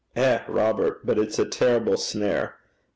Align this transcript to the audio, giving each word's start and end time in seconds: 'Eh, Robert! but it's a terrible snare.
'Eh, 0.15 0.39
Robert! 0.47 1.05
but 1.05 1.19
it's 1.19 1.37
a 1.37 1.45
terrible 1.45 1.95
snare. 1.95 2.55